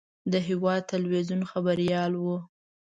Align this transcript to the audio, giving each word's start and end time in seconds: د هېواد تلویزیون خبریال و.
د 0.31 0.33
هېواد 0.47 0.81
تلویزیون 0.91 1.41
خبریال 1.51 2.13
و. 2.17 2.25